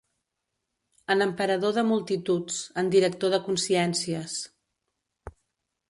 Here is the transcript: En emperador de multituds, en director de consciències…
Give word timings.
En 1.15 1.21
emperador 1.25 1.75
de 1.75 1.83
multituds, 1.91 2.57
en 2.83 2.91
director 2.97 3.37
de 3.37 3.41
consciències… 3.51 4.43